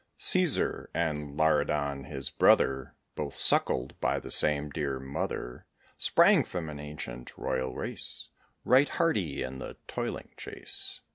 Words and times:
Cæsar 0.19 0.87
and 0.95 1.37
Laridon, 1.37 2.05
his 2.05 2.31
brother, 2.31 2.95
Both 3.13 3.35
suckled 3.35 3.93
by 3.99 4.19
the 4.19 4.31
same 4.31 4.71
dear 4.71 4.99
mother, 4.99 5.67
Sprang 5.95 6.43
from 6.43 6.69
an 6.71 6.79
ancient 6.79 7.37
royal 7.37 7.75
race; 7.75 8.29
Right 8.65 8.89
hardy 8.89 9.43
in 9.43 9.59
the 9.59 9.77
toiling 9.87 10.29
chase. 10.37 11.01